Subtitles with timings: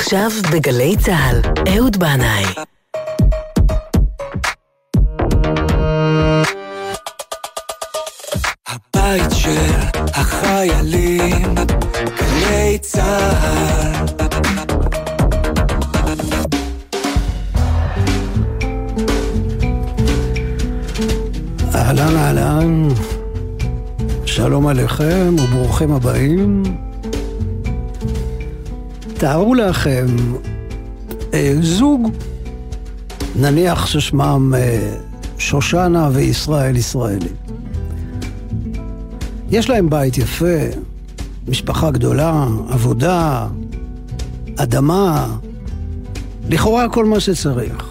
[0.00, 1.40] עכשיו בגלי צה"ל,
[1.74, 2.44] אהוד בנאי.
[8.68, 9.70] הבית של
[10.14, 11.54] החיילים,
[12.18, 14.06] גלי צה"ל.
[21.74, 22.88] אהלן אהלן,
[24.26, 26.62] שלום עליכם וברוכים הבאים.
[29.18, 30.06] תארו לכם
[31.34, 32.10] אה, זוג,
[33.36, 34.94] נניח ששמם אה,
[35.38, 37.28] שושנה וישראל ישראלי.
[39.50, 40.58] יש להם בית יפה,
[41.48, 43.46] משפחה גדולה, עבודה,
[44.56, 45.26] אדמה,
[46.48, 47.84] לכאורה כל מה שצריך.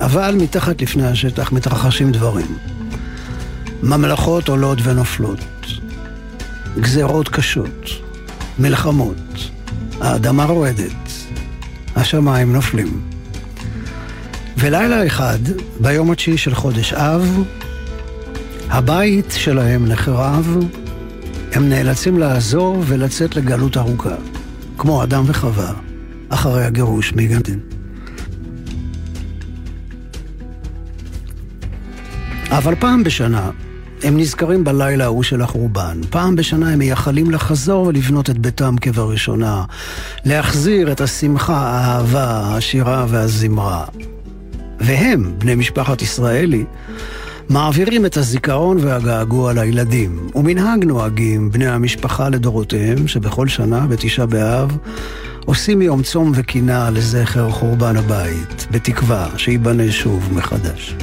[0.00, 2.58] אבל מתחת לפני השטח מתרחשים דברים.
[3.82, 5.40] ממלכות עולות ונופלות,
[6.80, 7.88] גזרות קשות,
[8.58, 9.16] מלחמות,
[10.02, 11.10] האדמה רועדת,
[11.96, 13.00] השמיים נופלים.
[14.56, 15.38] ולילה אחד,
[15.80, 17.42] ביום התשיעי של חודש אב,
[18.70, 20.58] הבית שלהם נחרב,
[21.52, 24.14] הם נאלצים לעזוב ולצאת לגלות ארוכה,
[24.78, 25.72] כמו אדם וחווה,
[26.28, 27.60] אחרי הגירוש מגנדין.
[32.50, 33.50] אבל פעם בשנה,
[34.04, 36.00] הם נזכרים בלילה ההוא של החורבן.
[36.10, 39.64] פעם בשנה הם מייחלים לחזור ולבנות את ביתם כבראשונה.
[40.24, 43.84] להחזיר את השמחה, האהבה, השירה והזמרה.
[44.80, 46.64] והם, בני משפחת ישראלי,
[47.48, 50.28] מעבירים את הזיכרון והגעגוע לילדים.
[50.34, 54.76] ומנהג נוהגים בני המשפחה לדורותיהם, שבכל שנה, בתשעה באב,
[55.44, 60.96] עושים יום צום וקינה לזכר חורבן הבית, בתקווה שייבנה שוב מחדש.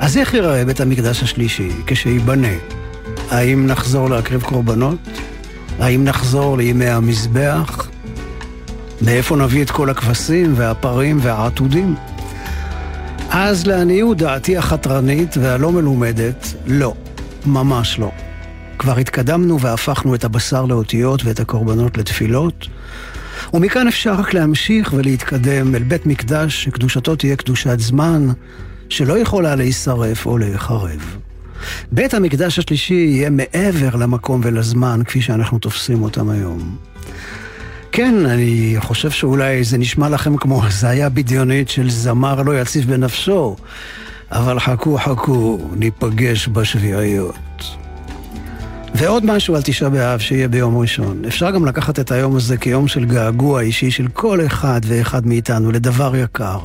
[0.00, 2.52] אז איך ייראה בית המקדש השלישי כשייבנה?
[3.30, 4.98] האם נחזור להקריב קורבנות?
[5.78, 7.88] האם נחזור לימי המזבח?
[9.02, 11.94] מאיפה נביא את כל הכבשים והפרים והעתודים?
[13.30, 16.94] אז לעניות דעתי החתרנית והלא מלומדת, לא,
[17.46, 18.10] ממש לא.
[18.78, 22.66] כבר התקדמנו והפכנו את הבשר לאותיות ואת הקורבנות לתפילות,
[23.54, 28.28] ומכאן אפשר רק להמשיך ולהתקדם אל בית מקדש שקדושתו תהיה קדושת זמן,
[28.90, 31.16] שלא יכולה להישרף או להיחרב.
[31.92, 36.76] בית המקדש השלישי יהיה מעבר למקום ולזמן כפי שאנחנו תופסים אותם היום.
[37.92, 43.56] כן, אני חושב שאולי זה נשמע לכם כמו הזיה בדיונית של זמר לא יציב בנפשו,
[44.30, 47.64] אבל חכו חכו, ניפגש בשביעיות.
[48.94, 51.24] ועוד משהו על תשעה באב שיהיה ביום ראשון.
[51.24, 55.72] אפשר גם לקחת את היום הזה כיום של געגוע אישי של כל אחד ואחד מאיתנו
[55.72, 56.58] לדבר יקר.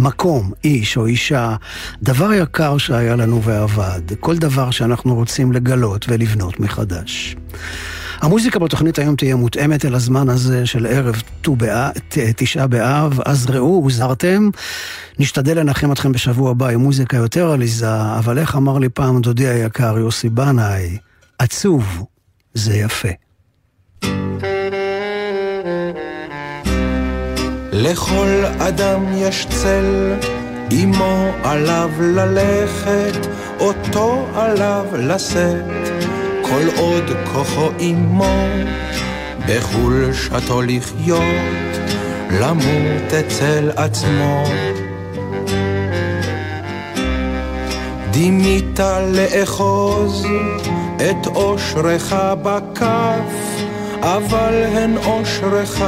[0.00, 1.56] מקום, איש או אישה,
[2.02, 7.36] דבר יקר שהיה לנו ועבד, כל דבר שאנחנו רוצים לגלות ולבנות מחדש.
[8.20, 11.22] המוזיקה בתוכנית היום תהיה מותאמת אל הזמן הזה של ערב
[12.36, 14.50] תשעה באב, אז ראו, הוזהרתם.
[15.18, 19.48] נשתדל לנחם אתכם בשבוע הבא עם מוזיקה יותר עליזה, אבל איך אמר לי פעם דודי
[19.48, 20.98] היקר יוסי בנאי,
[21.38, 22.04] עצוב
[22.54, 23.08] זה יפה.
[27.82, 30.14] לכל אדם יש צל,
[30.72, 33.26] אמו עליו ללכת,
[33.60, 35.64] אותו עליו לשאת,
[36.42, 38.44] כל עוד כוחו עמו,
[39.48, 41.22] בחולשתו לחיות,
[42.40, 44.44] למות אצל עצמו.
[48.10, 48.80] דימית
[49.12, 50.26] לאחוז
[50.96, 53.62] את אושרך בכף,
[54.00, 55.82] אבל הן אושרך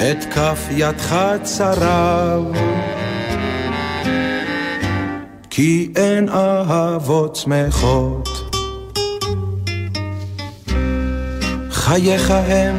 [0.00, 2.56] את כף ידך צרב.
[5.50, 8.28] כי אין אהבות שמחות.
[11.70, 12.76] חייך הם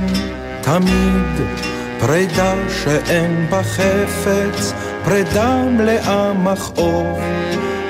[0.62, 1.48] תמיד
[2.00, 4.74] פרידה שאין בה חפץ,
[5.06, 7.20] פרידה מלאה מכאוב,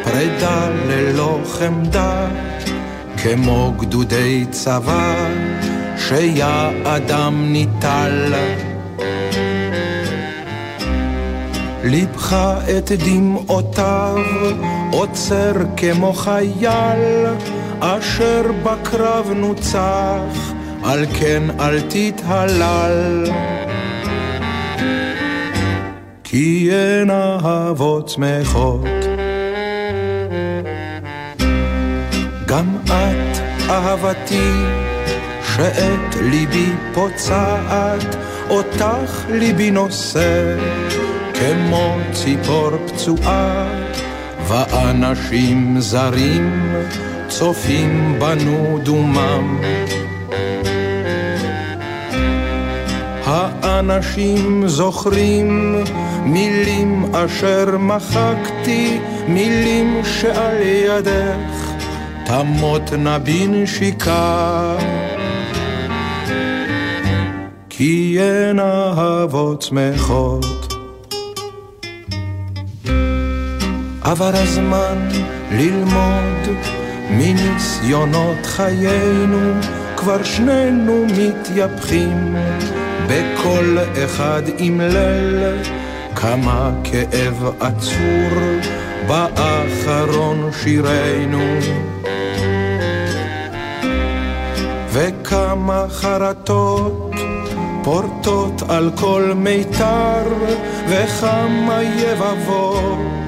[0.03, 2.27] פרידה ללא חמדה,
[3.23, 5.29] כמו גדודי צבא
[5.97, 8.33] שיעדם ניטל.
[11.83, 12.33] ליבך
[12.77, 14.15] את דמעותיו
[14.91, 17.25] עוצר כמו חייל
[17.79, 23.25] אשר בקרב נוצח, על כן אל תתהלל.
[26.23, 28.85] כי אין אהבות שמחות.
[32.45, 33.37] גם את
[33.69, 34.51] אהבתי,
[35.55, 38.15] שאת ליבי פוצעת,
[38.49, 40.55] אותך ליבי נושא.
[41.41, 43.67] כמו ציפור פצועה,
[44.47, 46.75] ואנשים זרים
[47.27, 49.61] צופים בנו דומם.
[53.25, 55.75] האנשים זוכרים
[56.25, 61.71] מילים אשר מחקתי, מילים שעל ידך
[62.25, 64.75] תמותנה בנשיקה.
[67.69, 70.70] כי אין אהבות שמחות.
[74.11, 75.07] עבר הזמן
[75.51, 76.57] ללמוד
[77.09, 79.53] מניסיונות חיינו,
[79.97, 82.35] כבר שנינו מתייפחים,
[83.07, 85.57] בכל אחד עם ליל,
[86.15, 88.39] כמה כאב עצור
[89.07, 91.59] באחרון שירנו.
[94.91, 97.11] וכמה חרטות
[97.83, 100.23] פורטות על כל מיתר,
[100.87, 103.20] וכמה יבבות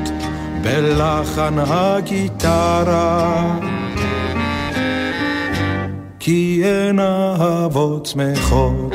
[0.63, 3.43] בלחן הגיטרה.
[6.19, 8.93] כי אין אהבות שמחות.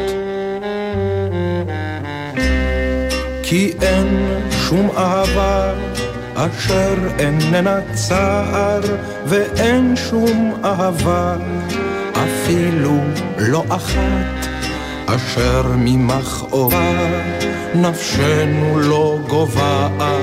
[3.43, 5.73] כי אין שום אהבה
[6.35, 8.81] אשר איננה צער,
[9.26, 11.37] ואין שום אהבה,
[12.12, 12.97] אפילו
[13.38, 14.49] לא אחת,
[15.06, 16.93] אשר ממכאובה
[17.75, 20.18] נפשנו לא גוועת.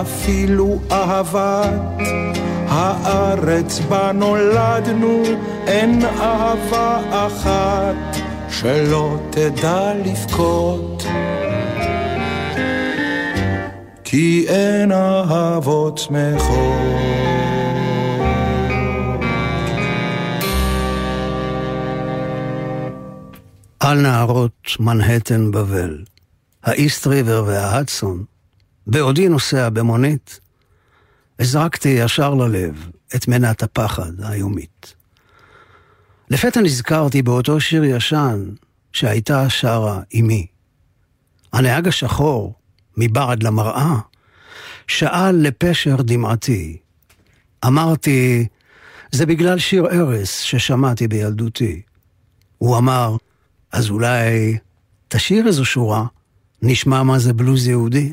[0.00, 1.98] אפילו אהבת
[2.68, 5.22] הארץ בה נולדנו,
[5.66, 8.16] אין אהבה אחת
[8.50, 11.04] שלא תדע לבכות.
[14.04, 17.08] כי אין אהבות שמחות.
[23.80, 26.04] על נהרות מנהטן בבל,
[26.64, 28.24] האיסט ריבר וההדסון,
[28.88, 30.40] בעודי נוסע במונית,
[31.38, 34.94] הזרקתי ישר ללב את מנת הפחד היומית.
[36.30, 38.50] לפתע נזכרתי באותו שיר ישן
[38.92, 40.46] שהייתה שרה אמי.
[41.52, 42.54] הנהג השחור,
[42.96, 43.94] מבעד למראה,
[44.86, 46.76] שאל לפשר דמעתי.
[47.66, 48.46] אמרתי,
[49.12, 51.82] זה בגלל שיר ארס ששמעתי בילדותי.
[52.58, 53.16] הוא אמר,
[53.72, 54.58] אז אולי
[55.08, 56.04] תשאיר איזו שורה,
[56.62, 58.12] נשמע מה זה בלוז יהודי.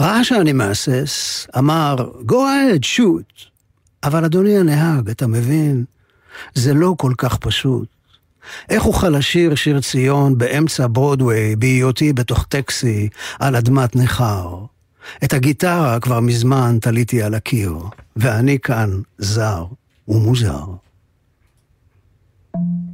[0.00, 1.96] ראה שאני מהסס, אמר,
[2.28, 3.50] go ahead, shoot.
[4.04, 5.84] אבל אדוני הנהג, אתה מבין?
[6.54, 7.88] זה לא כל כך פשוט.
[8.68, 13.08] איך אוכל לשיר שיר ציון באמצע ברודוויי בהיותי בתוך טקסי
[13.38, 14.64] על אדמת ניכר?
[15.24, 17.78] את הגיטרה כבר מזמן תליתי על הקיר,
[18.16, 19.64] ואני כאן זר
[20.08, 20.64] ומוזר.
[22.54, 22.89] did not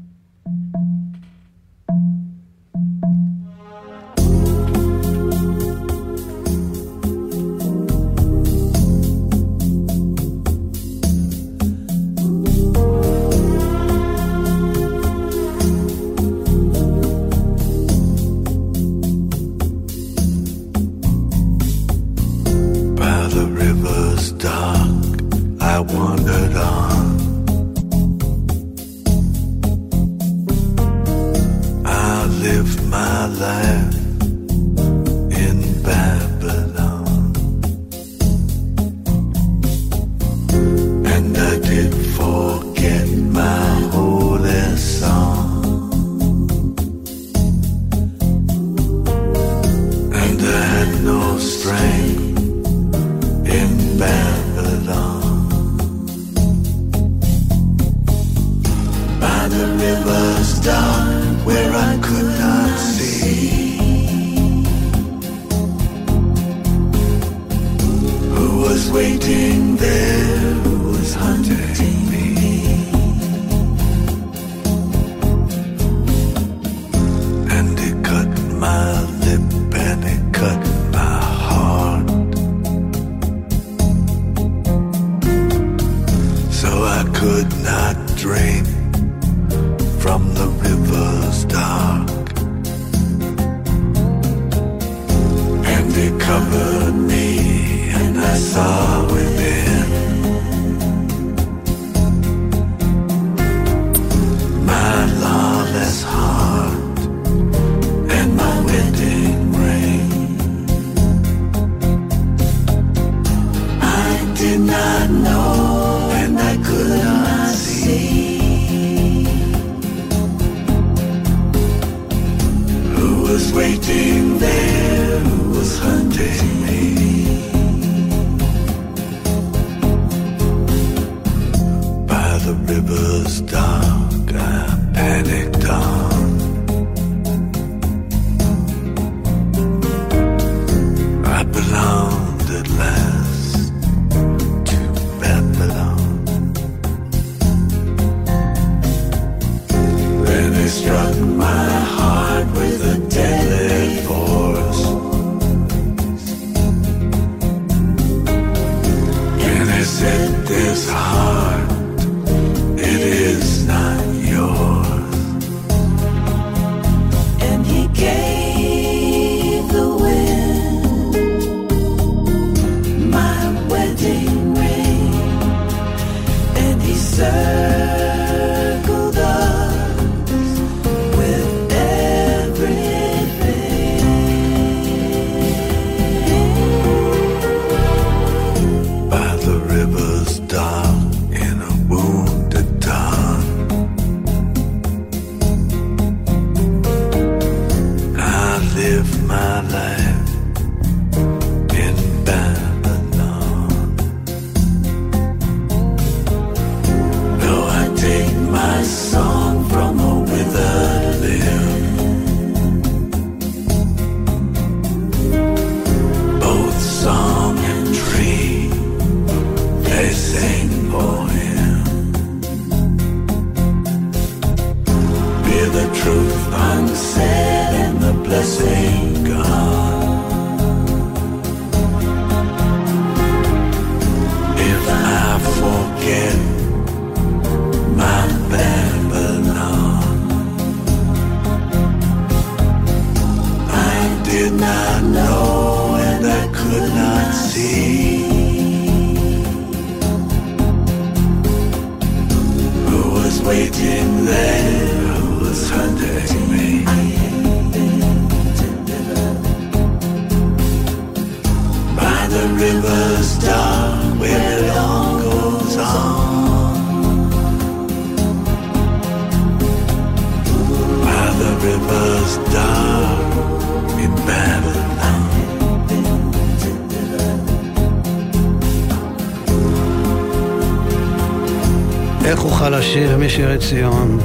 [282.26, 284.18] איך אוכל לשיר משירי ציון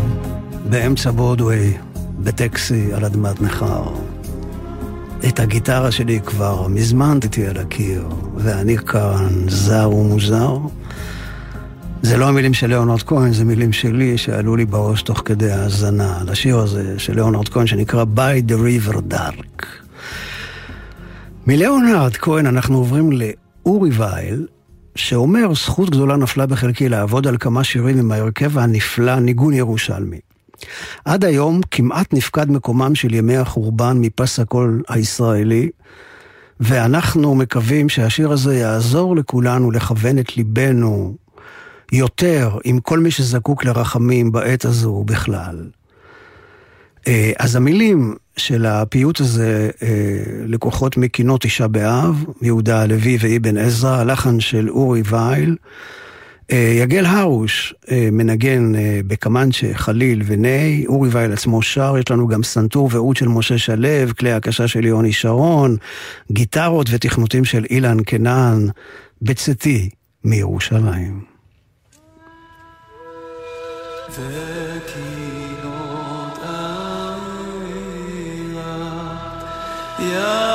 [0.69, 1.77] באמצע ברודוויי,
[2.19, 3.83] בטקסי על אדמת נכר?
[5.27, 10.57] את הגיטרה שלי כבר מזמן תתי על הקיר, ואני כאן זר ומוזר.
[12.01, 16.19] זה לא המילים של ליאונרד כהן, זה מילים שלי שעלו לי בראש תוך כדי האזנה
[16.27, 19.65] לשיר הזה של ליאונרד כהן שנקרא By the River Dark.
[21.47, 24.45] מליאונרד כהן אנחנו עוברים לאורי וייל,
[24.95, 30.19] שאומר, זכות גדולה נפלה בחלקי לעבוד על כמה שירים עם ההרכב הנפלא ניגון ירושלמי.
[31.05, 35.69] עד היום כמעט נפקד מקומם של ימי החורבן מפס הקול הישראלי,
[36.59, 41.15] ואנחנו מקווים שהשיר הזה יעזור לכולנו לכוון את ליבנו
[41.91, 45.69] יותר עם כל מי שזקוק לרחמים בעת הזו בכלל.
[47.07, 49.87] אה, אז המילים של הפיוט הזה אה,
[50.45, 55.55] לקוחות מקינות תשעה באב, יהודה הלוי ואבן עזרא, הלחן של אורי וייל.
[56.51, 57.73] אה, יגל הרוש
[58.11, 58.71] מנגן
[59.07, 64.15] בקמנצ'ה, חליל וניי, אורי וייל עצמו שר, יש לנו גם סנטור ועוד של משה שלו,
[64.19, 65.77] כלי הקשה של יוני שרון,
[66.31, 68.67] גיטרות ותכנותים של אילן קנן,
[69.21, 69.89] בצאתי
[70.23, 71.21] מירושלים.
[74.09, 75.20] וקינות
[80.01, 80.51] אזכירה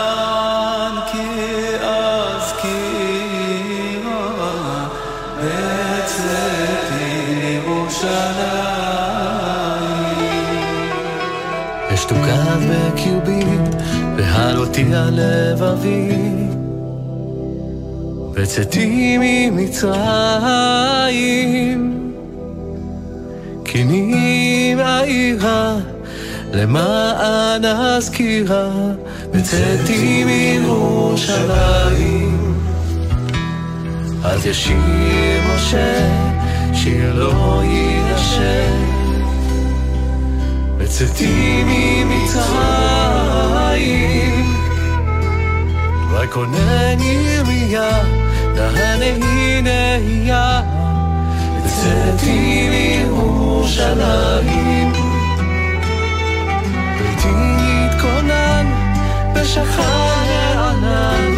[11.95, 13.45] אשתוקד בקרבי
[14.17, 16.09] והלותי על לבבי
[18.35, 20.57] בצאתי ממצרים
[23.65, 25.77] קינים העירה
[26.53, 28.71] למען הזכירה
[29.33, 31.37] בצאתי מירושלים.
[34.25, 36.09] אז ישיר משה
[36.75, 38.97] שיר לא יירשם.
[40.79, 42.87] בצאתי ממצרים.
[46.11, 48.17] ויקונן ירמיה
[48.55, 50.63] נהנהי נהיה
[51.65, 54.07] בצאתי מירושלים.
[56.99, 57.29] ביתי
[59.47, 61.35] בשחר הענן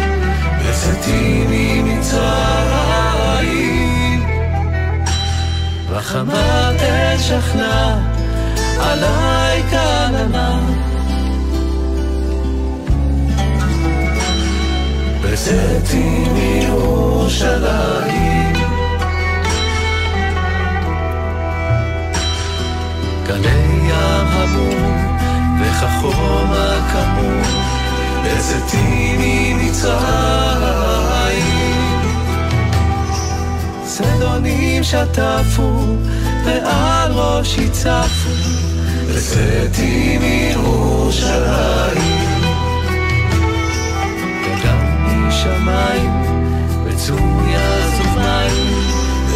[0.59, 2.89] בצאתי ממצרים
[5.89, 7.97] וחמת אש שכנה
[8.79, 10.59] עלי כעננה
[15.23, 17.69] בצאתי מירושלים
[23.27, 23.49] גלי
[23.89, 24.99] ים המור
[25.61, 27.58] וכחום הכמור
[28.29, 29.89] בצאתי ממצרים
[33.83, 35.95] צדונים שטפו
[36.45, 38.29] ועל ראשי צפו
[39.09, 41.19] בצאתי מירושלים
[44.45, 46.11] וגם משמיים
[46.87, 48.73] בצויה זובניים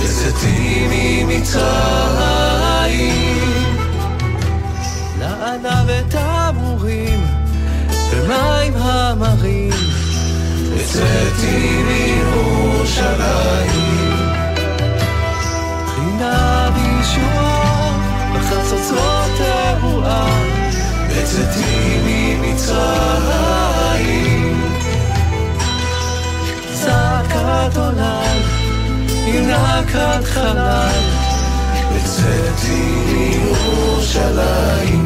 [0.03, 1.53] בצאתי ממצרים
[5.19, 6.32] לענה ותמורים
[8.23, 9.69] במים המרים.
[10.75, 13.33] בצאתי מירושלים.
[15.95, 17.93] חינה בישוע
[18.35, 20.27] בחצוצרות תרועה
[21.09, 23.43] בצאתי ממצרים.
[26.73, 28.37] זעקת עולם
[29.25, 31.01] עם נקת חלל
[31.95, 35.02] בצאתי מירושלים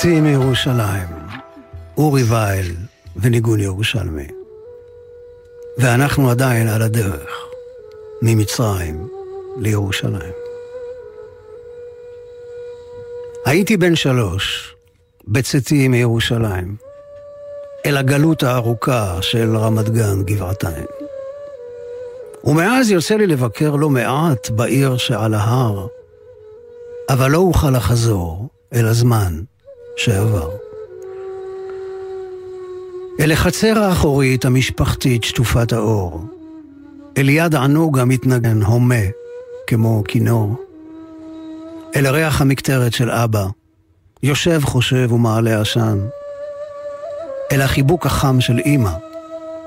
[0.00, 1.08] בצאתי מירושלים,
[1.96, 2.76] אורי וייל
[3.16, 4.26] וניגון ירושלמי.
[5.78, 7.46] ואנחנו עדיין על הדרך,
[8.22, 9.08] ממצרים
[9.56, 10.32] לירושלים.
[13.44, 14.74] הייתי בן שלוש,
[15.28, 16.76] בצאתי מירושלים,
[17.86, 20.86] אל הגלות הארוכה של רמת גן גבעתיים.
[22.44, 25.86] ומאז יוצא לי לבקר לא מעט בעיר שעל ההר,
[27.10, 29.40] אבל לא אוכל לחזור אל הזמן
[29.96, 30.50] שעבר.
[33.20, 36.24] אל החצר האחורית המשפחתית שטופת האור,
[37.18, 39.04] אל יד ענוג המתנגן הומה
[39.66, 40.56] כמו כינור,
[41.96, 43.46] אל ריח המקטרת של אבא,
[44.22, 45.98] יושב חושב ומעלה עשן,
[47.52, 48.92] אל החיבוק החם של אמא,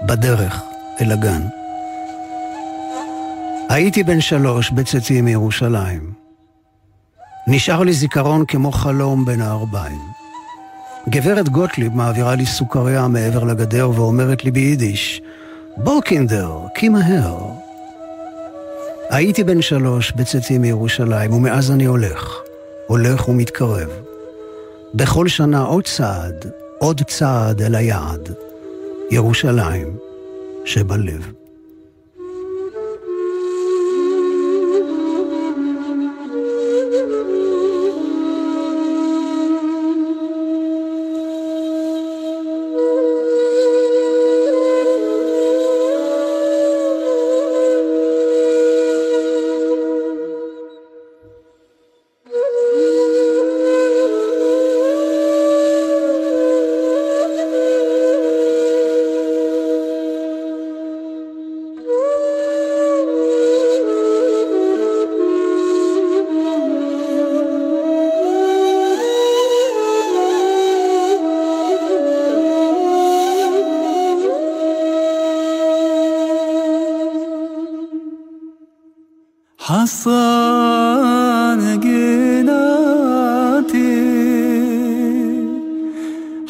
[0.06, 0.62] בדרך
[1.02, 1.42] אל הגן.
[3.70, 6.23] הייתי בן שלוש בצאתי מירושלים.
[7.48, 10.00] נשאר לי זיכרון כמו חלום בין הערביים.
[11.10, 15.22] גברת גוטליב מעבירה לי סוכריה מעבר לגדר ואומרת לי ביידיש,
[15.78, 17.38] בוא קינדר, כי מהר.
[19.10, 22.34] הייתי בן שלוש בצאתי מירושלים, ומאז אני הולך,
[22.88, 23.90] הולך ומתקרב.
[24.94, 26.46] בכל שנה עוד צעד,
[26.80, 28.30] עוד צעד אל היעד.
[29.12, 29.98] ירושלים
[30.66, 31.43] שבלב.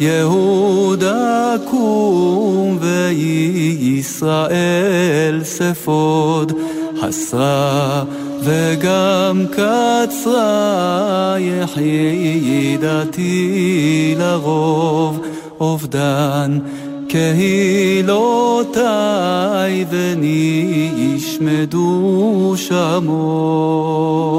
[0.00, 2.78] יהודה קום
[3.90, 6.52] וישראל ספוד,
[7.02, 8.04] הסרה
[8.40, 13.14] וגם קצרה יחידתי
[14.18, 15.20] לרוב
[15.60, 16.58] אובדן
[17.08, 18.14] קהילותיי
[21.10, 21.72] ונשמדו
[22.56, 24.30] שמות.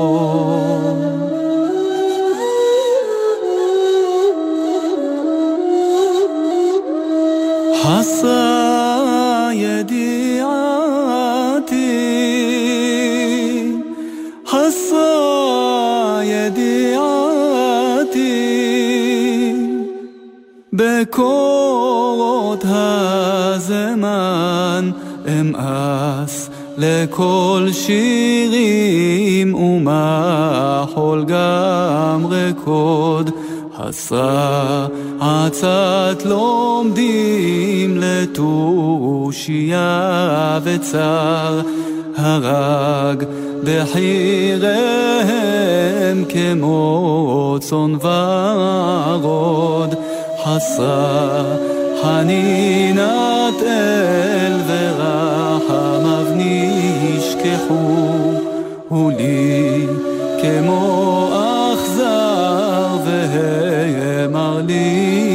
[25.40, 33.30] אמאס לכל שירים ומחול גם רקוד.
[33.84, 34.88] עשה
[35.20, 39.80] עצת לומדים לתושייה
[40.64, 41.62] וצר,
[42.16, 43.24] הרג
[43.64, 44.62] בחיריהם
[46.30, 47.96] כמו צאן
[49.22, 49.96] ורוד,
[50.44, 51.42] חסה
[52.02, 58.02] חנינת אל ורחמיו נשכחו,
[58.92, 59.88] ולי
[60.42, 61.30] כמו
[61.74, 65.31] אכזר והמר לי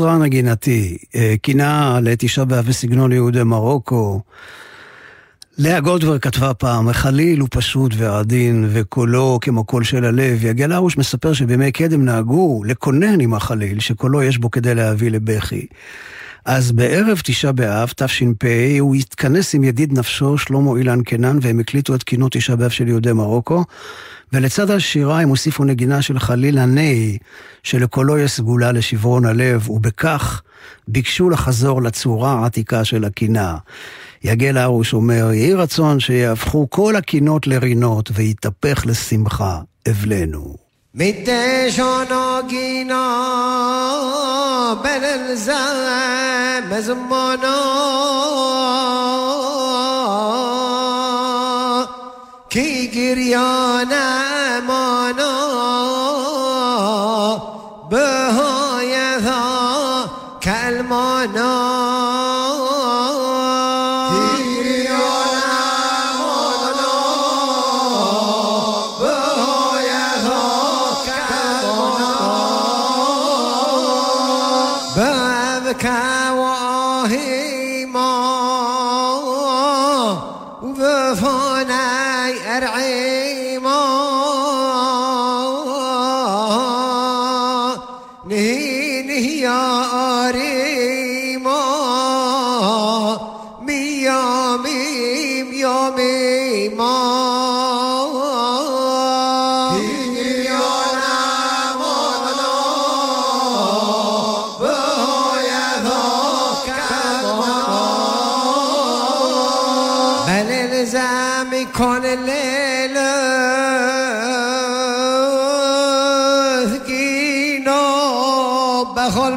[0.00, 4.20] חסרה נגינתי, אה, קינה לתשעה באב בסגנון יהודי מרוקו.
[5.58, 10.44] לאה גולדברג כתבה פעם, החליל הוא פשוט ועדין, וקולו כמו קול של הלב.
[10.44, 15.66] יגל הרוש מספר שבימי קדם נהגו לקונן עם החליל, שקולו יש בו כדי להביא לבכי.
[16.44, 18.44] אז בערב תשעה באב, תש"פ,
[18.80, 22.88] הוא התכנס עם ידיד נפשו, שלמה אילן קנן, והם הקליטו את קינות תשעה באב של
[22.88, 23.64] יהודי מרוקו,
[24.33, 27.17] ולצד השירה הם הוסיפו נגינה של חליל הנאי,
[27.63, 30.41] שלקולו יש סגולה לשברון הלב, ובכך
[30.87, 33.57] ביקשו לחזור לצורה העתיקה של הקינה.
[34.23, 40.65] יגל הרוש אומר, יהי רצון שיהפכו כל הקינות לרינות, ויתהפך לשמחה אבלנו.
[40.97, 43.07] مدشانا گینا
[44.83, 45.53] بللزم
[46.69, 47.57] مزمانا
[48.58, 48.58] کی
[53.29, 53.93] گریان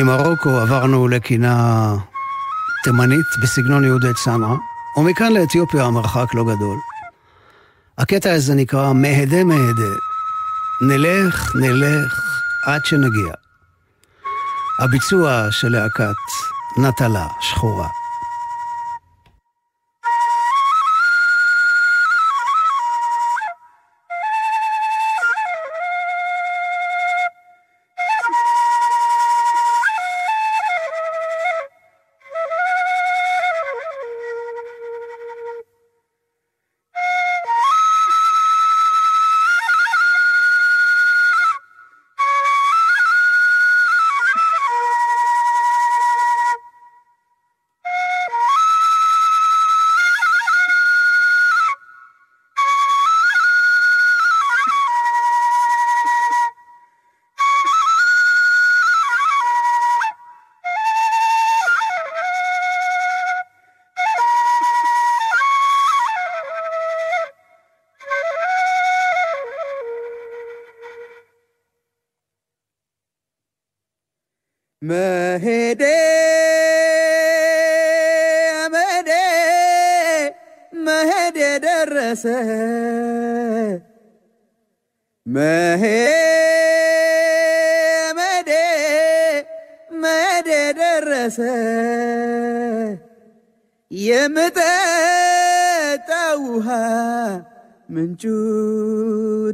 [0.02, 1.94] ממרוקו עברנו לקינה
[2.84, 4.54] תימנית בסגנון יהודי צנעא,
[4.96, 6.78] ומכאן לאתיופיה המרחק לא גדול.
[7.98, 9.94] הקטע הזה נקרא מהדה מהדה.
[10.82, 12.20] נלך, נלך,
[12.66, 13.34] עד שנגיע.
[14.78, 16.14] הביצוע של להקת
[16.78, 17.88] נטלה שחורה.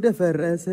[0.04, 0.64] ደፈረሰ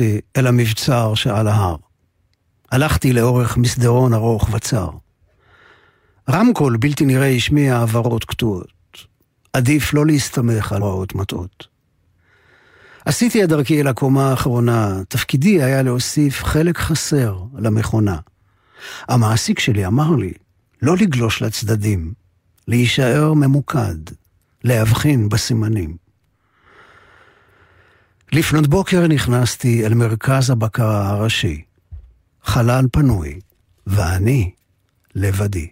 [0.00, 1.76] הגעתי אל המבצר שעל ההר.
[2.72, 4.90] הלכתי לאורך מסדרון ארוך וצר.
[6.30, 8.72] רמקול בלתי נראה השמיע הבהרות קטועות.
[9.52, 11.66] עדיף לא להסתמך על הוראות מטעות.
[13.04, 18.16] עשיתי את דרכי אל הקומה האחרונה, תפקידי היה להוסיף חלק חסר למכונה.
[19.08, 20.32] המעסיק שלי אמר לי
[20.82, 22.12] לא לגלוש לצדדים,
[22.68, 23.98] להישאר ממוקד,
[24.64, 26.05] להבחין בסימנים.
[28.32, 31.62] לפנות בוקר נכנסתי אל מרכז הבקרה הראשי.
[32.42, 33.40] חלל פנוי,
[33.86, 34.50] ואני
[35.14, 35.68] לבדי.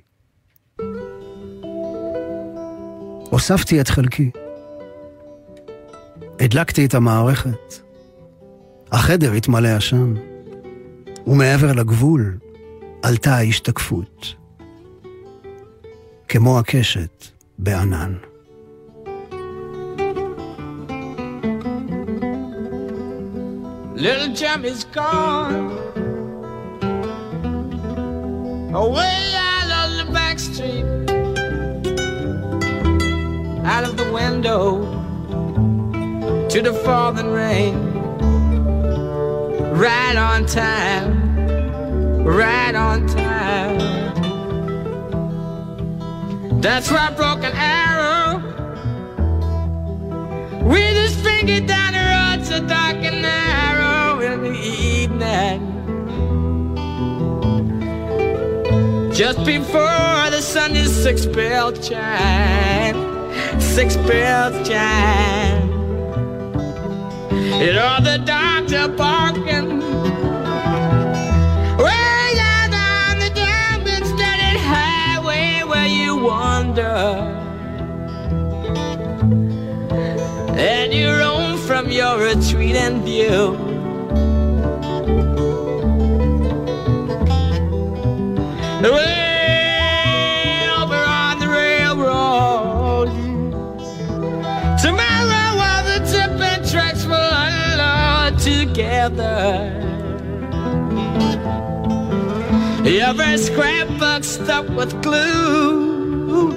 [3.30, 4.30] הוספתי את חלקי.
[6.40, 7.74] הדלקתי את המערכת.
[8.92, 10.14] החדר התמלא עשן,
[11.26, 12.38] ומעבר לגבול
[13.02, 14.34] עלתה ההשתקפות.
[16.28, 17.24] כמו הקשת
[17.58, 18.14] בענן.
[23.94, 25.78] Little Jim is gone.
[28.74, 30.84] Away out on the back street,
[33.64, 34.82] out of the window.
[36.48, 37.76] To the falling rain.
[39.76, 43.78] Right on time, right on time.
[46.60, 48.42] That's why I broke an arrow.
[50.68, 53.43] With his finger down the road so dark and the
[55.14, 55.60] evening.
[59.12, 65.70] Just before the Sunday six bell chime, six bells chime.
[67.62, 69.78] It all the dogs are barking.
[71.78, 77.30] Way down on the diamond studded highway where you wander.
[80.56, 83.73] And you roam from your retreat and view.
[103.04, 106.52] every scrapbook stuck with glue,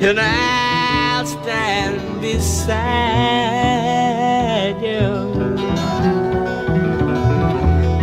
[0.00, 2.76] and I'll stand beside
[4.82, 5.08] you.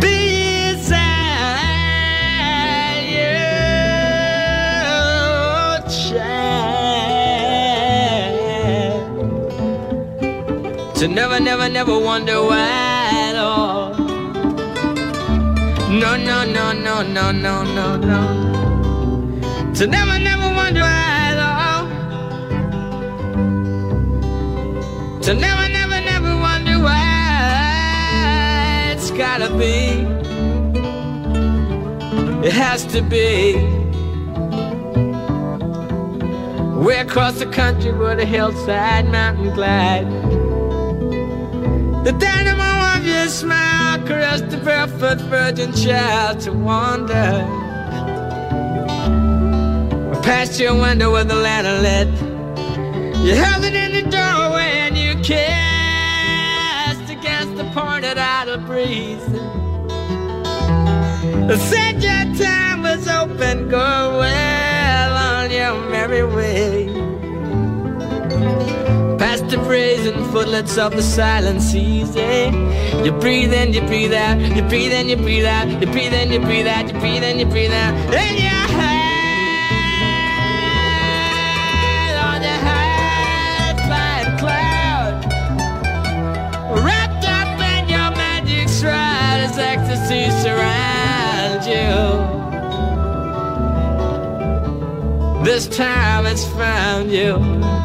[0.00, 1.06] Beside
[3.14, 3.38] you,
[6.08, 6.66] child.
[10.96, 12.85] To never, never, never wonder why.
[15.96, 18.20] No, no, no, no, no, no, no, no.
[19.76, 21.88] To never, never wonder at all.
[25.22, 27.02] To never, never, never wonder why
[28.92, 30.04] it's gotta be.
[32.46, 33.56] It has to be.
[36.84, 40.06] Way across the country where the hillside mountain glide.
[42.04, 44.58] The dynamo of your smile caressed the
[44.98, 47.44] barefoot virgin child to wander.
[50.22, 52.08] Past your window with the lantern lit.
[53.24, 59.22] You held it in the doorway and you kissed against the pointed idle breeze.
[61.68, 66.95] Said your time was open, go well on your merry way.
[69.46, 72.50] Past the brazen footlets of the silent seas, eh?
[73.04, 76.32] You breathe in, you breathe out, you breathe in, you breathe out, you breathe in,
[76.32, 77.94] you breathe out, you breathe in, you breathe out.
[78.12, 78.96] In your head,
[82.26, 85.24] on head, flying cloud,
[86.84, 91.94] wrapped up in your magic shroud as ecstasy surrounds you.
[95.44, 97.75] This time it's found you.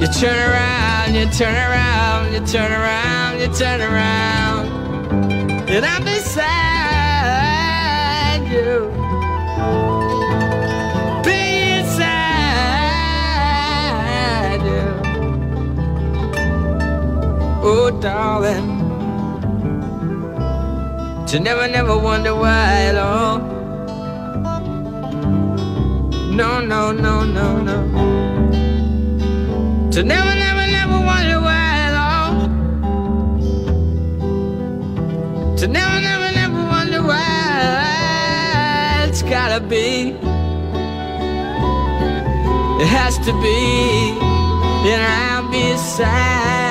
[0.00, 4.68] You turn around, you turn around, you turn around, you turn around,
[5.68, 6.38] and I'm beside
[8.48, 8.92] you.
[11.24, 12.22] Beside
[14.62, 14.86] you.
[17.64, 18.78] Oh, darling.
[21.26, 23.38] To never, never wonder why at all.
[26.30, 28.47] No, no, no, no, no.
[29.90, 32.46] To never, never, never wonder why at all.
[35.56, 40.14] To never, never, never wonder why it's gotta be.
[42.82, 44.12] It has to be,
[44.90, 46.67] and I'll be beside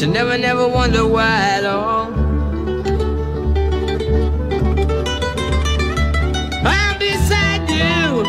[0.00, 2.06] To never, never wonder why at all.
[6.64, 8.22] I'm beside you.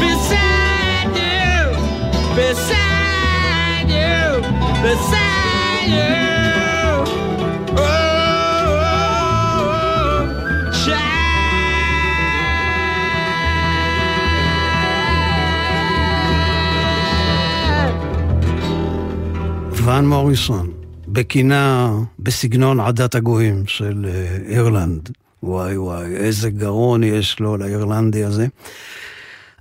[0.00, 2.34] Beside you.
[2.34, 4.40] Beside you.
[4.82, 5.25] Beside
[19.96, 20.70] ון מוריסון,
[21.08, 25.10] בקינה בסגנון עדת הגויים של אה, אירלנד.
[25.42, 28.46] וואי וואי, איזה גרון יש לו לאירלנדי הזה.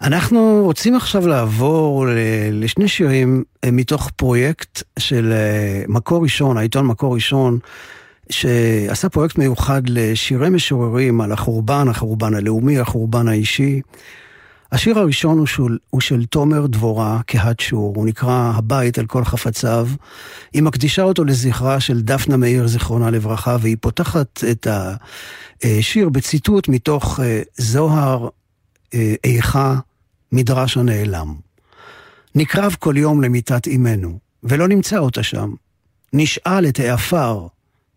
[0.01, 2.05] אנחנו רוצים עכשיו לעבור
[2.51, 7.59] לשני שירים אה, מתוך פרויקט של אה, מקור ראשון, העיתון מקור ראשון,
[8.29, 13.81] שעשה פרויקט מיוחד לשירי משוררים על החורבן, החורבן הלאומי, החורבן האישי.
[14.71, 19.23] השיר הראשון הוא של, הוא של תומר דבורה, קהת שור, הוא נקרא הבית על כל
[19.23, 19.87] חפציו.
[20.53, 24.67] היא מקדישה אותו לזכרה של דפנה מאיר, זיכרונה לברכה, והיא פותחת את
[25.63, 28.29] השיר בציטוט מתוך אה, זוהר
[28.93, 29.75] אה, איכה,
[30.31, 31.35] מדרש הנעלם.
[32.35, 35.53] נקרב כל יום למיטת אמנו, ולא נמצא אותה שם.
[36.13, 37.47] נשאל את העפר,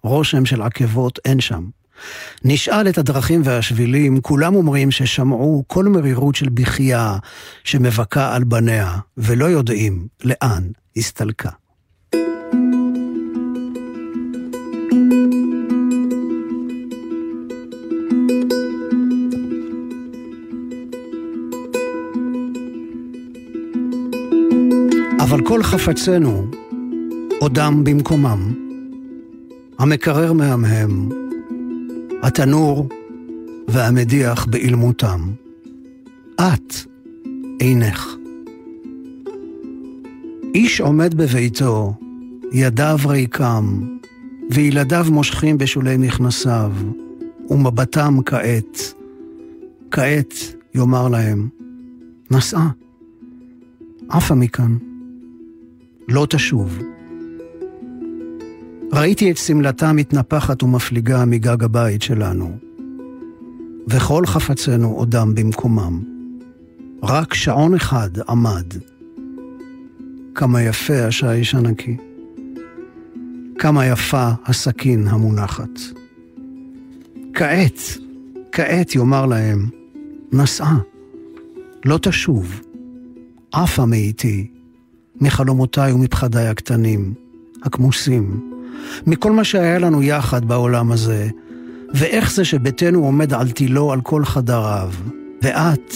[0.02, 1.64] רושם של עקבות אין שם.
[2.44, 7.16] נשאל את הדרכים והשבילים, כולם אומרים ששמעו כל מרירות של בכייה
[7.64, 10.62] שמבכה על בניה, ולא יודעים לאן
[10.96, 11.50] הסתלקה.
[25.20, 26.46] אבל כל חפצינו
[27.40, 28.68] עודם במקומם.
[29.78, 31.08] המקרר מהמהם,
[32.22, 32.88] התנור
[33.68, 35.20] והמדיח באילמותם.
[36.34, 36.74] את
[37.60, 38.08] אינך.
[40.54, 41.94] איש עומד בביתו,
[42.52, 43.96] ידיו ריקם,
[44.50, 46.72] וילדיו מושכים בשולי מכנסיו,
[47.50, 48.94] ומבטם כעת.
[49.90, 50.34] כעת
[50.74, 51.48] יאמר להם,
[52.30, 52.68] נסעה,
[54.08, 54.76] עפה מכאן,
[56.08, 56.78] לא תשוב.
[58.92, 62.56] ראיתי את שמלתה מתנפחת ומפליגה מגג הבית שלנו,
[63.88, 66.02] וכל חפצינו עודם במקומם.
[67.02, 68.74] רק שעון אחד עמד.
[70.34, 71.96] כמה יפה השיש הנקי.
[73.58, 75.80] כמה יפה הסכין המונחת.
[77.34, 77.80] כעת,
[78.52, 79.68] כעת יאמר להם,
[80.32, 80.78] נסעה,
[81.84, 82.60] לא תשוב,
[83.52, 84.50] עפה מאיתי,
[85.20, 87.14] מחלומותיי ומפחדיי הקטנים,
[87.62, 88.50] הכמוסים,
[89.06, 91.28] מכל מה שהיה לנו יחד בעולם הזה,
[91.94, 94.92] ואיך זה שביתנו עומד על תילו על כל חדריו,
[95.42, 95.94] ואת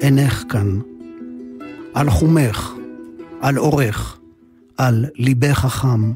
[0.00, 0.78] אינך כאן.
[1.94, 2.72] על חומך,
[3.40, 4.18] על אורך,
[4.76, 6.12] על ליבך החם,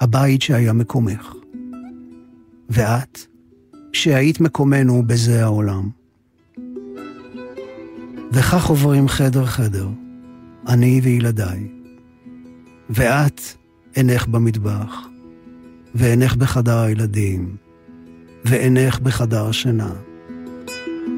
[0.00, 1.34] הבית שהיה מקומך.
[2.70, 3.18] ואת,
[3.92, 5.88] שהיית מקומנו בזה העולם.
[8.32, 9.88] וכך עוברים חדר-חדר,
[10.68, 11.68] אני וילדיי.
[12.90, 13.40] ואת
[13.96, 15.08] אינך במטבח,
[15.94, 17.56] ואינך בחדר הילדים,
[18.44, 19.90] ואינך בחדר השינה.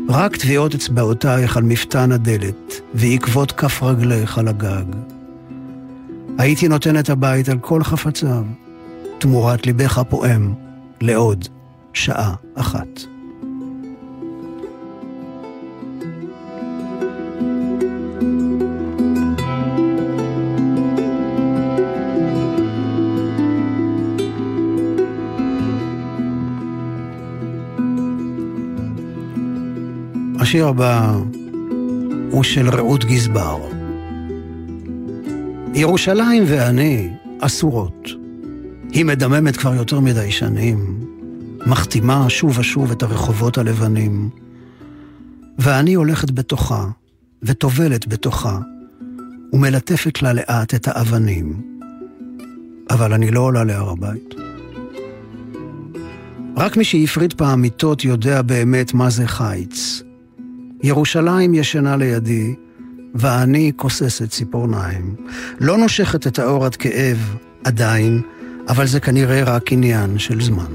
[0.09, 4.85] רק טביעות אצבעותייך על מפתן הדלת, ועקבות כף רגלך על הגג.
[6.39, 8.45] הייתי נותן את הבית על כל חפציו,
[9.19, 10.55] תמורת ליבך הפועם,
[11.01, 11.45] לעוד
[11.93, 13.16] שעה אחת.
[30.57, 31.19] השיר הבא
[32.31, 33.59] הוא של רעות גזבר.
[35.75, 38.09] ירושלים ואני אסורות.
[38.93, 41.01] היא מדממת כבר יותר מדי שנים,
[41.67, 44.31] מחתימה שוב ושוב את הרחובות הלבנים.
[45.59, 46.87] ואני הולכת בתוכה,
[47.43, 48.59] וטובלת בתוכה,
[49.53, 51.63] ומלטפת לה לאט את האבנים.
[52.91, 54.35] אבל אני לא עולה להר הבית.
[56.57, 60.06] רק מי שהפריד פעם מיטות יודע באמת מה זה חיץ.
[60.87, 62.55] ירושלים ישנה לידי,
[63.15, 65.15] ואני כוססת ציפורניים.
[65.61, 68.23] לא נושכת את האור עד כאב, עדיין,
[68.69, 70.73] אבל זה כנראה רק עניין של זמן.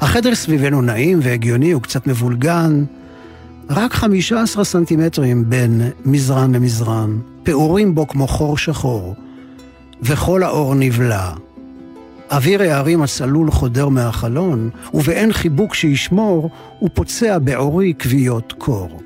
[0.00, 2.84] החדר סביבנו נעים והגיוני, הוא קצת מבולגן,
[3.70, 9.14] רק 15 סנטימטרים בין מזרן למזרן, פעורים בו כמו חור שחור,
[10.02, 11.30] וכל האור נבלע.
[12.30, 19.00] אוויר הערים הצלול חודר מהחלון, ובאין חיבוק שישמור, הוא פוצע בעורי כוויות קור.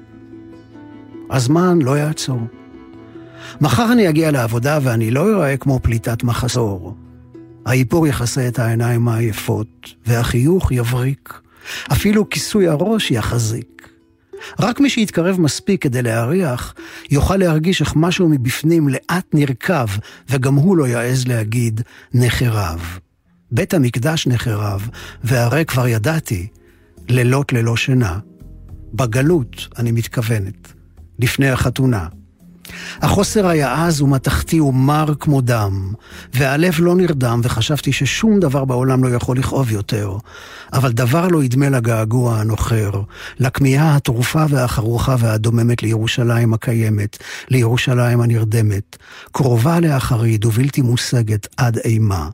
[1.30, 2.40] הזמן לא יעצור.
[3.60, 6.96] מחר אני אגיע לעבודה ואני לא אראה כמו פליטת מחזור.
[7.66, 11.40] האיפור יכסה את העיניים העייפות, והחיוך יבריק.
[11.92, 13.88] אפילו כיסוי הראש יחזיק.
[14.60, 16.74] רק מי שיתקרב מספיק כדי להריח,
[17.10, 19.86] יוכל להרגיש איך משהו מבפנים לאט נרקב,
[20.30, 21.80] וגם הוא לא יעז להגיד
[22.14, 22.98] נחרב.
[23.54, 24.88] בית המקדש נחרב,
[25.24, 26.46] והרי כבר ידעתי,
[27.08, 28.18] לילות ללא שינה.
[28.94, 30.72] בגלות, אני מתכוונת,
[31.18, 32.06] לפני החתונה.
[33.00, 35.92] החוסר היה עז ומתכתי ומר כמו דם,
[36.34, 40.16] והלב לא נרדם וחשבתי ששום דבר בעולם לא יכול לכאוב יותר.
[40.72, 42.90] אבל דבר לא ידמה לגעגוע הנוחר,
[43.38, 48.96] לכמיהה הטרופה והחרוכה והדוממת לירושלים הקיימת, לירושלים הנרדמת,
[49.32, 52.28] קרובה לאחרית ובלתי מושגת עד אימה.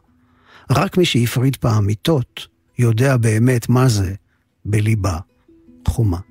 [0.71, 2.47] רק מי שהפריד פעם מיטות,
[2.79, 4.15] יודע באמת מה זה
[4.65, 5.19] בליבה
[5.89, 6.30] חומה.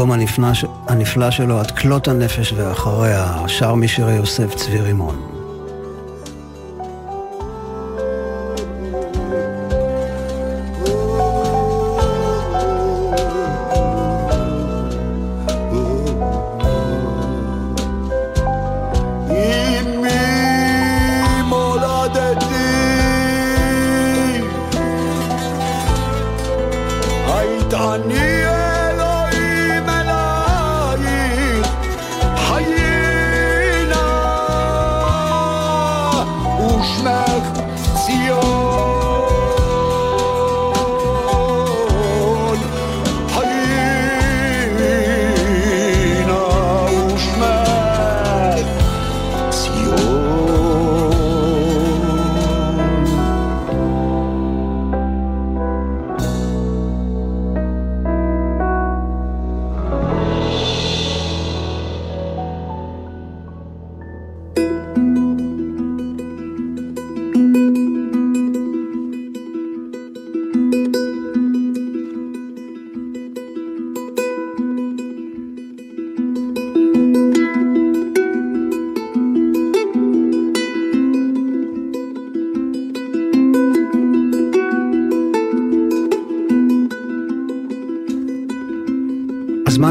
[0.02, 5.31] בר מהאלבום הנפלא, הנפלא שלו, עד כלות הנפש ואחריה, שר משירי יוסף צבי רימון.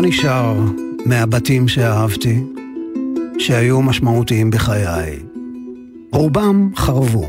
[0.01, 0.59] נשאר
[1.05, 2.43] מהבתים שאהבתי,
[3.37, 5.19] שהיו משמעותיים בחיי?
[6.11, 7.27] רובם חרבו,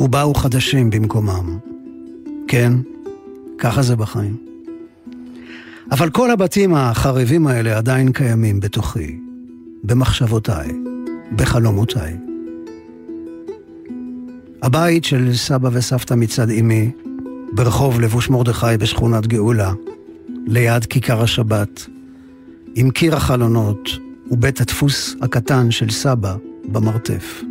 [0.00, 1.58] ובאו חדשים במקומם.
[2.48, 2.72] כן,
[3.58, 4.36] ככה זה בחיים.
[5.90, 9.18] אבל כל הבתים החרבים האלה עדיין קיימים בתוכי,
[9.84, 10.68] במחשבותיי,
[11.36, 12.16] בחלומותיי.
[14.62, 16.90] הבית של סבא וסבתא מצד אמי,
[17.52, 19.72] ברחוב לבוש מרדכי בשכונת גאולה,
[20.50, 21.86] ליד כיכר השבת,
[22.74, 23.88] עם קיר החלונות
[24.30, 27.42] ובית הדפוס הקטן של סבא במרתף.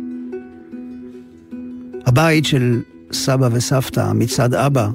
[2.06, 2.82] הבית של
[3.12, 4.88] סבא וסבתא מצד אבא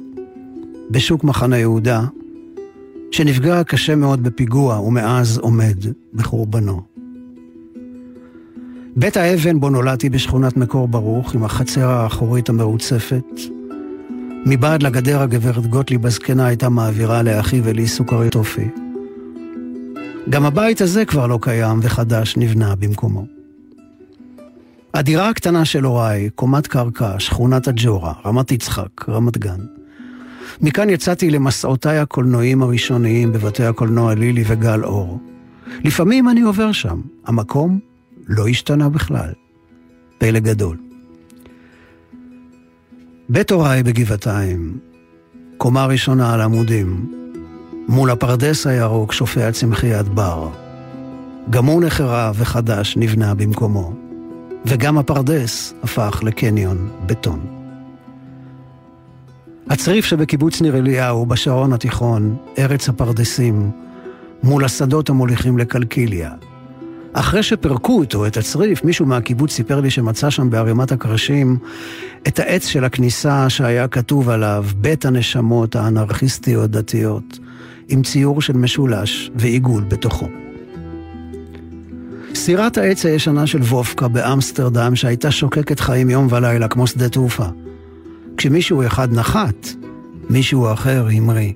[0.92, 2.06] בשוק מחנה יהודה,
[3.12, 5.78] שנפגע קשה מאוד בפיגוע ומאז עומד
[6.14, 6.82] בחורבנו.
[8.96, 13.40] בית האבן בו נולדתי בשכונת מקור ברוך עם החצר האחורית המרוצפת,
[14.46, 18.70] מבעד לגדר הגברת גוטליב הזקנה הייתה מעבירה לאחי ולי סוכרי טופי.
[20.30, 23.26] גם הבית הזה כבר לא קיים וחדש נבנה במקומו.
[24.94, 29.60] הדירה הקטנה של הוריי, קומת קרקע, שכונת הג'ורה, רמת יצחק, רמת גן.
[30.62, 35.20] מכאן יצאתי למסעותיי הקולנועיים הראשוניים בבתי הקולנוע לילי וגל אור.
[35.84, 37.80] לפעמים אני עובר שם, המקום
[38.28, 39.32] לא השתנה בכלל.
[40.18, 40.93] פלא גדול.
[43.30, 44.78] בית הוריי בגבעתיים,
[45.58, 47.12] קומה ראשונה על עמודים,
[47.88, 50.50] מול הפרדס הירוק שופע צמחיית בר.
[51.50, 53.94] גם הוא נחרב וחדש נבנה במקומו,
[54.66, 57.40] וגם הפרדס הפך לקניון בטון.
[59.70, 63.72] הצריף שבקיבוץ ניר אליהו, בשרון התיכון, ארץ הפרדסים,
[64.44, 66.32] מול השדות המוליכים לקלקיליה.
[67.14, 71.58] אחרי שפירקו אותו, את הצריף, מישהו מהקיבוץ סיפר לי שמצא שם בערימת הקרשים
[72.28, 77.40] את העץ של הכניסה שהיה כתוב עליו, בית הנשמות האנרכיסטיות-דתיות,
[77.90, 80.28] עם ציור של משולש ועיגול בתוכו.
[82.36, 87.46] סירת העץ הישנה של וופקה באמסטרדם שהייתה שוקקת חיים יום ולילה כמו שדה תעופה.
[88.38, 89.68] כשמישהו אחד נחת,
[90.30, 91.54] מישהו אחר המריא.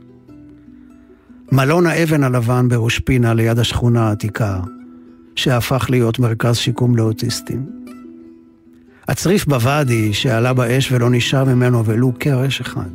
[1.51, 4.59] מלון האבן הלבן בראש פינה ליד השכונה העתיקה,
[5.37, 7.65] שהפך להיות מרכז שיקום לאוטיסטים.
[9.07, 12.89] הצריף בוואדי שעלה באש ולא נשאר ממנו ולו קרש אחד.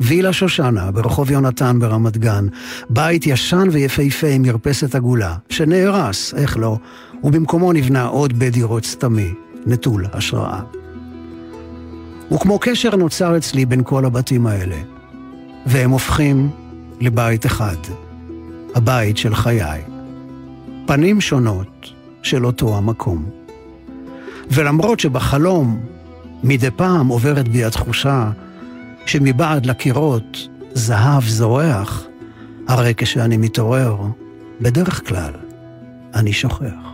[0.00, 2.46] וילה שושנה ברחוב יונתן ברמת גן,
[2.90, 6.78] בית ישן ויפהפה עם מרפסת עגולה, שנהרס, איך לא,
[7.24, 9.34] ובמקומו נבנה עוד בית דירות סתמי,
[9.66, 10.60] נטול השראה.
[12.34, 14.76] וכמו קשר נוצר אצלי בין כל הבתים האלה,
[15.66, 16.50] והם הופכים
[17.00, 17.76] לבית אחד,
[18.74, 19.91] הבית של חיי.
[20.86, 23.30] פנים שונות של אותו המקום.
[24.50, 25.80] ולמרות שבחלום
[26.44, 28.30] מדי פעם עוברת בי התחושה
[29.06, 32.06] שמבעד לקירות זהב זורח,
[32.68, 33.96] הרי כשאני מתעורר,
[34.60, 35.32] בדרך כלל
[36.14, 36.92] אני שוכח.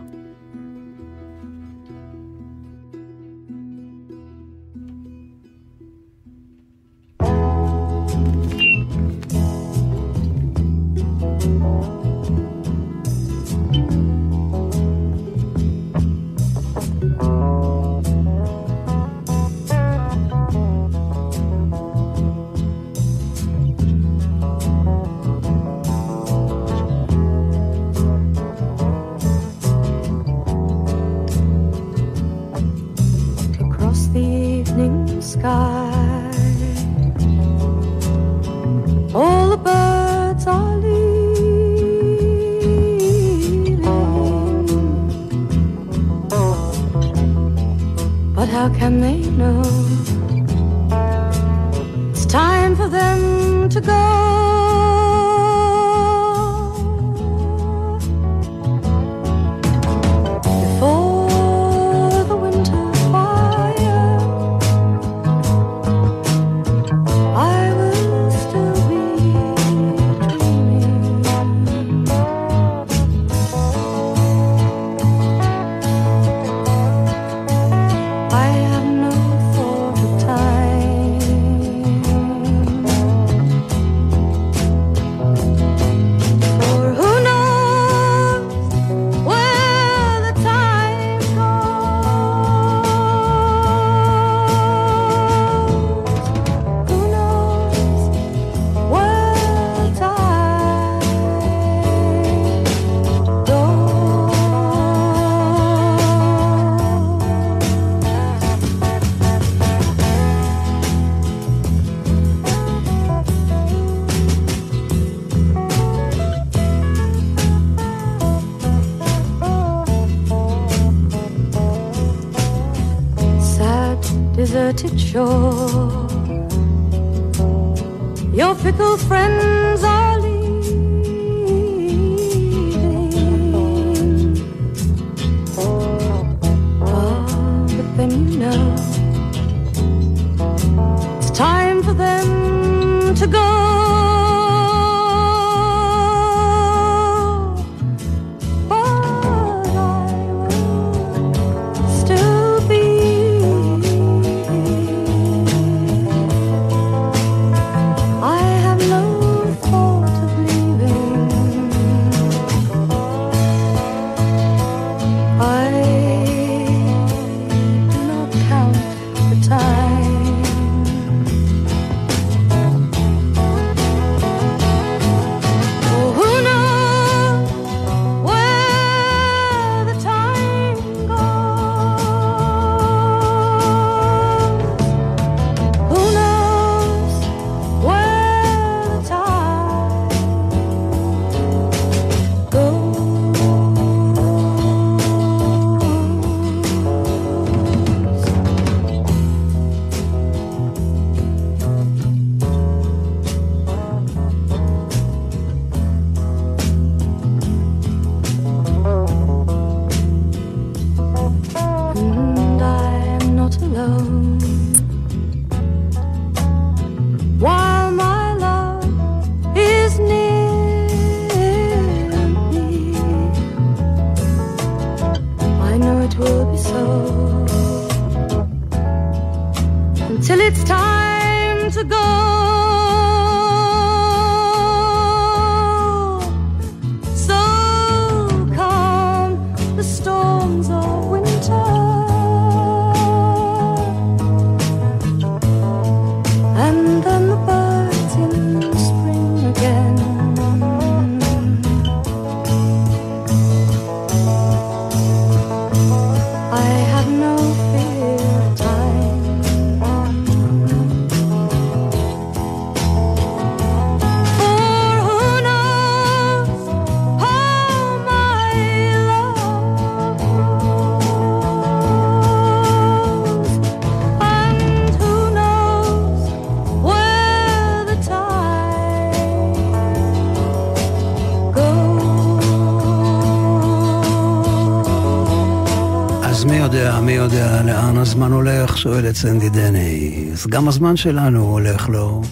[288.84, 290.28] הולך, שואלת סנדי דני.
[290.32, 292.22] אז גם הזמן שלנו הולך לו.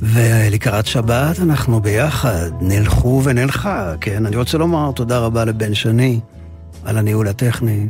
[0.00, 4.26] ולקראת שבת אנחנו ביחד, נלכו ונלכה, כן?
[4.26, 6.20] אני רוצה לומר תודה רבה לבן שני
[6.84, 7.86] על הניהול הטכני.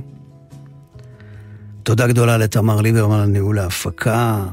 [1.83, 4.45] תודה גדולה לתמר ליברמן על ניהול ההפקה.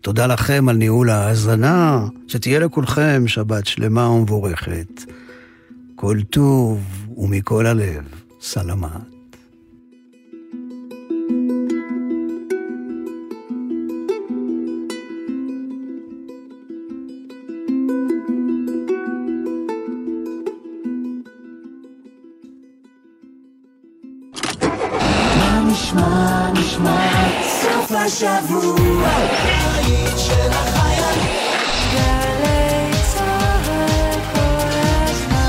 [0.00, 2.06] תודה לכם על ניהול ההאזנה.
[2.28, 5.02] שתהיה לכולכם שבת שלמה ומבורכת.
[5.96, 6.80] כל טוב
[7.16, 8.04] ומכל הלב,
[8.40, 9.17] סלמת.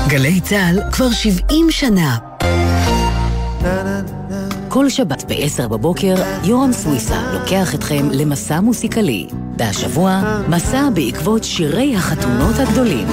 [0.08, 2.18] גלי צה"ל כבר 70 שנה.
[4.68, 6.14] כל שבת ב-10 בבוקר,
[6.44, 9.26] יורם סוויסה לוקח אתכם למסע מוסיקלי.
[9.58, 13.06] והשבוע, מסע בעקבות שירי החתונות הגדולים.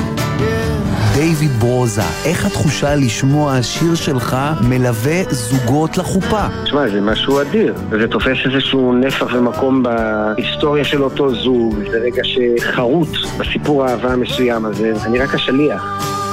[1.18, 6.47] דיוויד ברוזה, איך התחושה לשמוע שיר שלך מלווה זוגות לחופה?
[6.63, 12.22] תשמע, זה משהו אדיר, וזה תופס איזשהו נפח ומקום בהיסטוריה של אותו זוג, זה רגע
[12.24, 15.84] שחרוט בסיפור האהבה המסוים הזה, אני רק השליח.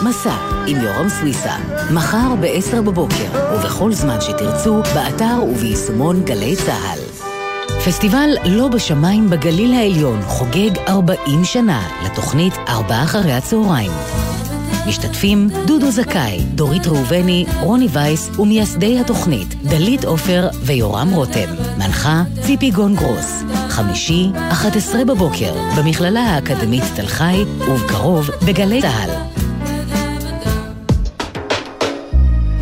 [0.08, 1.54] מסע עם יורם סוויסה,
[1.94, 6.98] מחר ב-10 בבוקר, ובכל זמן שתרצו, באתר וביישומון גלי צה"ל.
[7.86, 13.90] פסטיבל לא בשמיים בגליל העליון חוגג 40 שנה לתוכנית ארבעה אחרי הצהריים.
[14.88, 21.48] משתתפים דודו זכאי, דורית ראובני, רוני וייס ומייסדי התוכנית דלית עופר ויורם רותם.
[21.78, 23.42] מנחה ציפי גון גרוס.
[23.68, 29.10] חמישי, 11 בבוקר, במכללה האקדמית תל חי, ובקרוב בגלי צה"ל.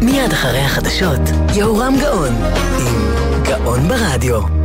[0.00, 1.20] מיד אחרי החדשות,
[1.54, 2.34] יהורם גאון,
[2.78, 4.61] עם גאון ברדיו.